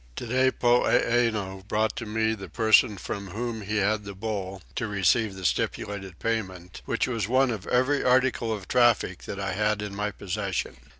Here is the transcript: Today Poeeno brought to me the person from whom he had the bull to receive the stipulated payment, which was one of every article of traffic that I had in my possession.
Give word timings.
Today 0.15 0.49
Poeeno 0.49 1.61
brought 1.67 1.95
to 1.97 2.07
me 2.07 2.33
the 2.33 2.49
person 2.49 2.97
from 2.97 3.27
whom 3.27 3.61
he 3.61 3.77
had 3.77 4.03
the 4.03 4.15
bull 4.15 4.63
to 4.73 4.87
receive 4.87 5.35
the 5.35 5.45
stipulated 5.45 6.17
payment, 6.17 6.81
which 6.85 7.07
was 7.07 7.27
one 7.27 7.51
of 7.51 7.67
every 7.67 8.03
article 8.03 8.51
of 8.51 8.67
traffic 8.67 9.25
that 9.25 9.39
I 9.39 9.53
had 9.53 9.79
in 9.83 9.93
my 9.95 10.09
possession. 10.09 10.77